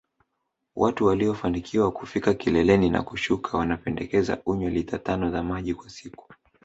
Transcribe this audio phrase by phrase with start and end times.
[0.75, 6.33] Watu waliofanikiwa kufika kileleni na kushuka wanapendekeza unywe lita tano za maji kwa siku